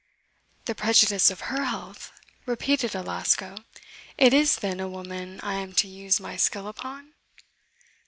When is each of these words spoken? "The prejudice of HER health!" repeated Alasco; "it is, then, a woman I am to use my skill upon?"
"The 0.65 0.73
prejudice 0.73 1.29
of 1.29 1.41
HER 1.41 1.65
health!" 1.65 2.11
repeated 2.47 2.95
Alasco; 2.95 3.55
"it 4.17 4.33
is, 4.33 4.55
then, 4.55 4.79
a 4.79 4.89
woman 4.89 5.39
I 5.43 5.53
am 5.57 5.73
to 5.73 5.87
use 5.87 6.19
my 6.19 6.37
skill 6.37 6.67
upon?" 6.67 7.13